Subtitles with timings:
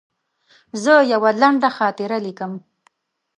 [0.83, 2.51] زه یوه لنډه خاطره لیکم.